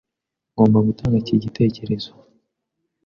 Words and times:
Ngomba 0.51 0.77
gutanga 0.87 1.15
iki 1.21 1.35
gitekerezo. 1.43 2.11